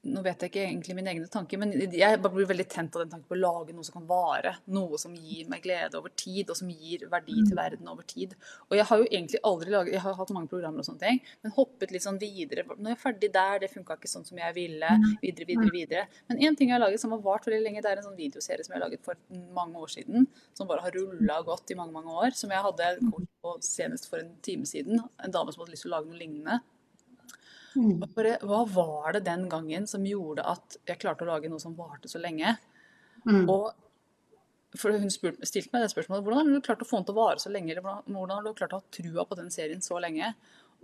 [0.00, 3.10] Nå vet jeg ikke egentlig mine egne tanker, men jeg blir veldig tent av den
[3.12, 4.54] tanken på å lage noe som kan vare.
[4.72, 8.32] Noe som gir meg glede over tid, og som gir verdi til verden over tid.
[8.70, 11.20] Og jeg har jo egentlig aldri laget Jeg har hatt mange programmer og sånne ting,
[11.44, 12.64] men hoppet litt sånn videre.
[12.70, 14.94] Når jeg er ferdig der, det funka ikke sånn som jeg ville.
[15.20, 16.08] Videre, videre, videre.
[16.32, 18.18] Men én ting jeg har laget som har vart veldig lenge, det er en sånn
[18.24, 19.20] videoserie som jeg har laget for
[19.52, 20.28] mange år siden.
[20.56, 22.32] Som bare har rulla godt i mange, mange år.
[22.40, 25.04] Som jeg hadde kort på senest for en time siden.
[25.20, 26.62] En dame som hadde lyst til å lage noe lignende.
[27.76, 28.00] Mm.
[28.14, 31.76] Bare, hva var det den gangen som gjorde at jeg klarte å lage noe som
[31.78, 32.56] varte så lenge?
[33.26, 33.44] Mm.
[33.48, 33.72] Og
[34.78, 37.14] for Hun spurt, stilte meg det spørsmålet hvordan har du klart å få den til
[37.16, 37.72] å vare så lenge?
[37.72, 40.34] Eller hvordan, hvordan har du klart å ha trua på den serien så lenge?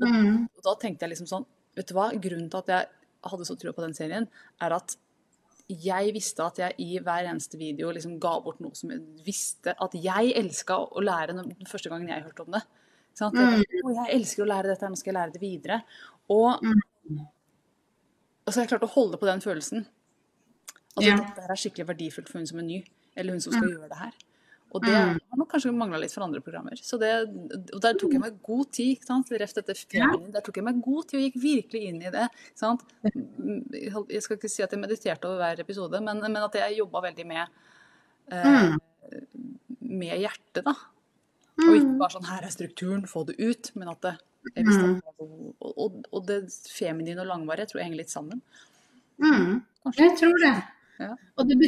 [0.01, 0.49] Og, Mm.
[0.57, 1.47] og da tenkte jeg liksom sånn
[1.77, 2.11] Vet du hva?
[2.13, 2.87] Grunnen til at jeg
[3.31, 4.27] hadde så trua på den serien,
[4.63, 4.97] er at
[5.69, 9.75] jeg visste at jeg i hver eneste video liksom ga bort noe som jeg visste
[9.79, 12.63] at jeg elska å lære den første gangen jeg hørte om det.
[13.15, 13.65] Sånn at, Mm.
[13.97, 15.83] Jeg elsker å lære dette, nå skal jeg lære det videre.
[16.29, 16.61] Og,
[18.47, 19.87] og så har jeg klart å holde på den følelsen.
[20.97, 21.17] Altså, Ja.
[21.17, 22.85] dette er skikkelig verdifullt for hun som er ny,
[23.17, 24.13] eller hun som skal gjøre det her.
[24.75, 25.21] Og det Mm.
[25.31, 26.73] har nok kanskje mangla litt for andre programmer.
[26.77, 27.29] Så det,
[27.73, 28.97] og der tok jeg meg god tid.
[28.99, 29.29] ikke sant?
[29.31, 32.29] Reft dette feminin, Der tok jeg meg god tid og gikk virkelig inn i det.
[32.31, 32.83] ikke sant?
[33.05, 36.79] Mm, Jeg skal ikke si at jeg mediterte over hver episode, men, men at jeg
[36.79, 37.47] jobba veldig med,
[38.33, 38.79] eh, Mm.
[39.81, 40.75] med hjertet, da.
[41.59, 41.99] Og ikke Mm.
[41.99, 44.19] bare sånn 'her er strukturen, få det ut', men at det
[44.55, 44.97] Mm.
[45.03, 45.27] at
[45.61, 46.39] og, og, det
[46.71, 48.41] feminine og langvarige tror jeg henger litt sammen.
[49.23, 49.61] Mm.
[49.97, 50.55] Jeg tror det.
[51.01, 51.13] Ja.
[51.37, 51.59] Og det,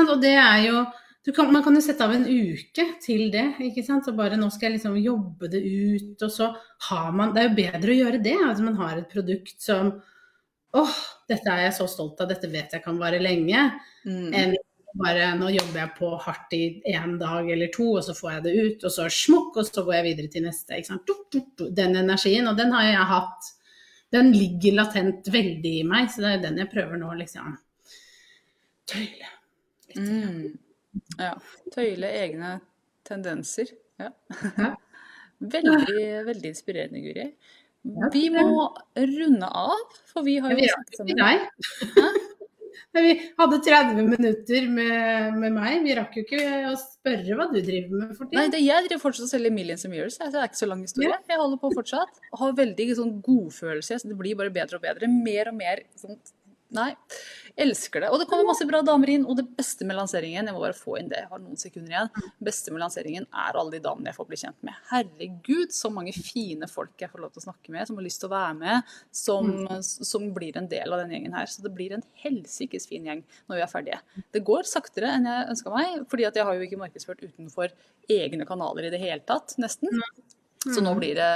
[0.00, 0.86] og det er jo
[1.26, 3.58] du kan, Man kan jo sette av en uke til det.
[3.60, 4.06] ikke sant?
[4.06, 6.22] Så bare nå skal jeg liksom jobbe det ut.
[6.24, 6.54] Og så
[6.88, 8.36] har man Det er jo bedre å gjøre det.
[8.46, 9.92] Altså man har et produkt som
[10.78, 10.96] åh,
[11.28, 13.60] dette er jeg så stolt av, dette vet jeg kan vare lenge.
[14.06, 14.32] Mm.
[14.36, 14.56] Enn
[14.96, 18.44] bare nå jobber jeg på hardt i én dag eller to, og så får jeg
[18.46, 20.80] det ut, og så smukk, og så går jeg videre til neste.
[21.76, 23.50] Den energien, og den har jeg hatt.
[24.14, 27.58] Den ligger latent veldig i meg, så det er den jeg prøver nå, liksom.
[28.88, 29.28] Tøyle.
[29.90, 30.00] litt.
[30.00, 30.58] Mm.
[31.20, 31.34] Ja.
[31.74, 32.58] Tøyle egne
[33.08, 33.74] tendenser.
[34.00, 34.12] Ja.
[35.38, 37.28] Veldig, veldig inspirerende, Guri.
[38.10, 38.64] Vi må
[38.98, 41.22] runde av, for vi har jo snakket sammen.
[41.22, 42.24] deg.
[42.96, 45.78] Men vi hadde 30 minutter med, med meg.
[45.84, 49.04] Vi rakk jo ikke å spørre hva du driver med for Nei, det, jeg driver
[49.04, 50.18] fortsatt og selger Millions of Years.
[50.20, 51.20] Det er ikke så lang historie.
[51.28, 52.20] Jeg holder på fortsatt.
[52.40, 55.10] Har veldig sånn godfølelse, så det blir bare bedre og bedre.
[55.12, 56.18] Mer og mer sånn
[56.76, 56.90] Nei.
[57.58, 58.10] Elsker det.
[58.12, 59.24] Og det kommer masse bra damer inn.
[59.26, 61.94] Og det beste med lanseringen Jeg må bare få inn det, jeg har noen sekunder
[61.94, 62.10] igjen.
[62.44, 64.76] Beste med lanseringen er alle de damene jeg får bli kjent med.
[64.90, 68.22] Herregud, så mange fine folk jeg får lov til å snakke med, som har lyst
[68.22, 69.52] til å være med, som,
[69.82, 71.50] som blir en del av den gjengen her.
[71.50, 74.02] Så det blir en helsikes fin gjeng når vi er ferdige.
[74.36, 77.72] Det går saktere enn jeg ønska meg, fordi at jeg har jo ikke markedsført utenfor
[78.12, 80.02] egne kanaler i det hele tatt, nesten.
[80.64, 81.28] Så nå blir det,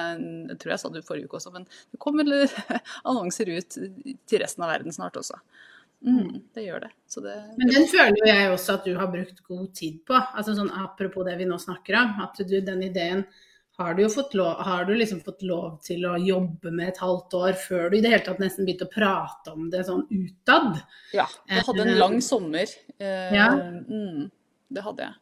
[0.51, 2.27] jeg tror jeg sa det forrige uke også, men det kommer
[3.09, 5.39] annonser ut til resten av verden snart også.
[6.03, 6.91] Mm, det gjør det.
[7.07, 10.19] Så det Men den føler jo jeg også at du har brukt god tid på.
[10.19, 12.17] Altså sånn Apropos det vi nå snakker om.
[12.25, 13.23] At du, den ideen
[13.79, 17.01] har du jo fått lov, har du liksom fått lov til å jobbe med et
[17.01, 20.03] halvt år før du i det hele tatt nesten begynte å prate om det sånn
[20.11, 20.83] utad.
[21.15, 21.25] Ja.
[21.49, 22.75] Jeg hadde en lang sommer.
[22.99, 23.49] Eh, Ja.
[23.55, 24.27] mm,
[24.75, 25.15] det hadde jeg.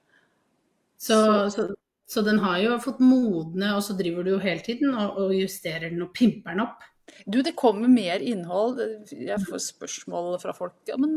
[1.00, 1.16] Så,
[1.54, 1.68] så,
[2.10, 5.34] så den har jo fått modne, og så driver du jo hele tiden og, og
[5.36, 6.86] justerer den og pimper den opp.
[7.26, 8.80] Du, det kommer mer innhold.
[9.12, 10.76] Jeg får spørsmål fra folk.
[10.88, 11.16] Ja, men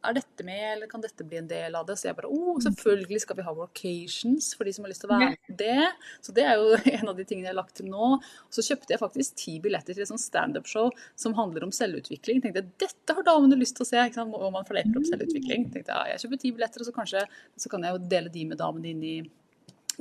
[0.00, 1.96] er dette med, eller kan dette bli en del av det?
[1.98, 5.10] Så jeg bare Å, selvfølgelig skal vi ha workations for de som har lyst til
[5.10, 5.88] å være med det.
[6.24, 8.12] Så det er jo en av de tingene jeg har lagt til nå.
[8.20, 12.42] Og så kjøpte jeg faktisk ti billetter til et sånt standup-show som handler om selvutvikling.
[12.44, 14.36] Tenkte jeg, dette har damene lyst til å se, ikke sant?
[14.36, 15.68] og man forleter opp selvutvikling.
[15.74, 17.26] Tenkte jeg, ja, jeg kjøper ti billetter, og så kanskje
[17.60, 19.18] så kan jeg jo dele de med damene inn i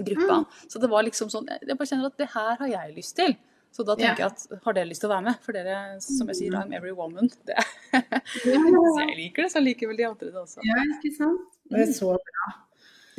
[0.08, 0.40] gruppa.
[0.72, 3.36] Så det var liksom sånn, jeg bare kjenner at det her har jeg lyst til.
[3.72, 5.40] Så da tenker jeg at har dere lyst til å være med?
[5.46, 7.30] For dere, som jeg sier, I'm every woman.
[7.46, 7.58] Det,
[8.42, 8.54] så
[9.06, 10.64] jeg liker det, så liker vel de andre det også.
[10.66, 11.44] Ja, ikke sant?
[11.70, 12.48] Det er så bra.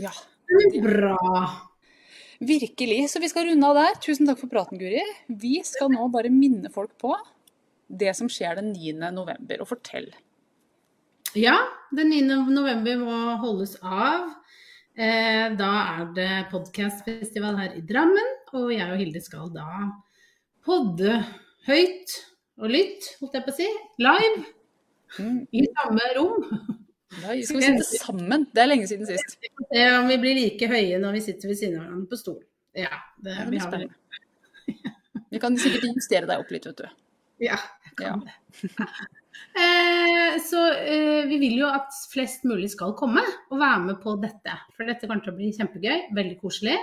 [0.02, 0.10] Ja,
[0.50, 1.18] Det er Bra.
[2.40, 3.04] virkelig.
[3.12, 4.00] Så vi skal runde av der.
[4.02, 5.02] Tusen takk for praten, Guri.
[5.28, 7.14] Vi skal nå bare minne folk på
[7.90, 9.10] det som skjer den 9.
[9.14, 10.10] november, og fortell.
[11.38, 11.56] Ja,
[11.94, 12.22] den 9.
[12.50, 14.32] november må holdes av.
[15.00, 18.26] Eh, da er det podkastfestival her i Drammen,
[18.58, 19.66] og jeg og Hilde skal da
[20.66, 21.14] podde
[21.68, 22.16] høyt
[22.60, 23.68] og lytt, holdt jeg på å si,
[24.02, 24.42] live
[25.18, 25.38] Mm.
[25.58, 26.44] i samme rom.
[27.10, 28.44] Da skal vi sitte sammen.
[28.54, 29.38] Det er lenge siden sist.
[29.72, 32.36] Se om vi blir like høye når vi sitter ved siden av hverandre på stol.
[32.78, 33.94] Ja, det, Det blir spennende.
[35.32, 36.86] Vi kan sikkert justere deg opp litt, vet du.
[37.42, 38.12] Ja, jeg Ja.
[38.12, 38.36] kan det.
[39.54, 44.16] Eh, så eh, vi vil jo at flest mulig skal komme og være med på
[44.22, 44.56] dette.
[44.76, 46.76] For dette kommer til å bli kjempegøy, veldig koselig.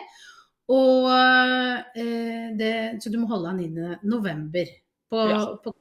[0.74, 4.68] Og eh, det, så du må holde han inne november
[5.08, 5.40] på, Ja.
[5.64, 5.72] på,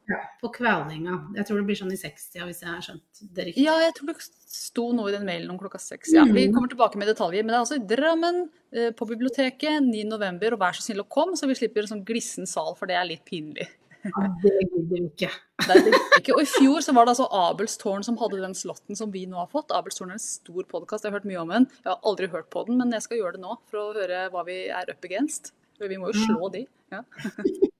[0.42, 1.16] på Kvælinga.
[1.34, 3.64] Jeg tror det blir sånn i 60 hvis jeg har skjønt det riktig.
[3.66, 6.12] Ja, jeg tror det sto noe i den mailen om klokka seks.
[6.14, 7.42] Ja, vi kommer tilbake med detaljer.
[7.42, 10.54] Men det er altså i Drammen, eh, på biblioteket, 9.11.
[10.54, 12.94] Og vær så snill å komme, så vi slipper en sånn glissen sal, for det
[13.00, 13.66] er litt pinlig.
[14.06, 15.30] Ja, det gidder vi ikke.
[15.66, 16.34] Det det ikke.
[16.36, 19.38] Og i fjor så var det altså Abelstårn som hadde den slotten som vi nå
[19.40, 19.74] har fått.
[19.74, 21.68] Abelstårn er en stor podkast, jeg har hørt mye om den.
[21.82, 24.26] Jeg har aldri hørt på den, men jeg skal gjøre det nå for å høre
[24.32, 25.52] hva vi er up against.
[25.76, 26.66] For vi må jo slå de.
[26.94, 27.02] Ja.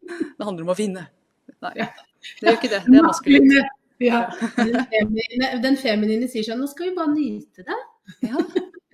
[0.06, 1.08] Det handler om å vinne.
[1.64, 2.78] Nei, det gjør ikke det.
[2.86, 3.54] Det er maskulint.
[3.98, 4.20] Ja.
[5.64, 7.78] Den feminine sier sånn Nå skal vi bare nyte det
[8.24, 8.42] Ja.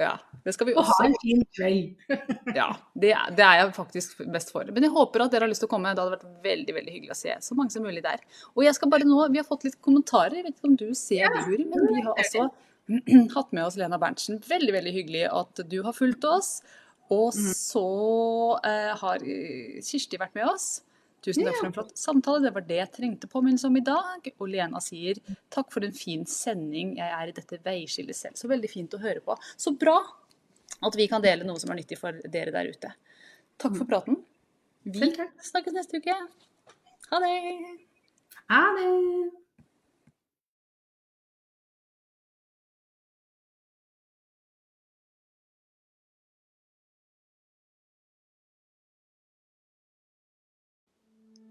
[0.00, 0.12] ja.
[0.42, 1.06] Det skal vi og ha også.
[1.06, 2.16] en fin kveld.
[2.58, 4.66] Ja, det, det er jeg faktisk best for.
[4.74, 5.92] Men jeg håper at dere har lyst til å komme.
[5.94, 8.24] Det hadde vært veldig veldig hyggelig å se så mange som mulig der.
[8.56, 10.40] Og jeg skal bare nå, Vi har fått litt kommentarer.
[10.40, 12.48] Jeg vet ikke om du ser det, Juri, men vi har også
[13.36, 14.42] hatt med oss Lena Berntsen.
[14.48, 16.56] Veldig veldig hyggelig at du har fulgt oss.
[17.12, 17.86] Og så
[18.66, 20.80] eh, har eh, Kirsti vært med oss.
[21.22, 22.42] Tusen takk for en flott samtale.
[22.42, 24.26] Det var det jeg trengte påminnelse om i dag.
[24.38, 25.20] Og Lena sier
[25.54, 26.96] takk for en fin sending.
[26.98, 28.38] Jeg er i dette veiskillet selv.
[28.40, 29.36] Så veldig fint å høre på.
[29.54, 30.00] Så bra
[30.82, 32.90] at vi kan dele noe som er nyttig for dere der ute.
[33.62, 34.18] Takk for praten.
[34.82, 35.12] Vi
[35.46, 36.16] snakkes neste uke.
[37.12, 37.36] Ha det.
[38.50, 38.90] Ha det.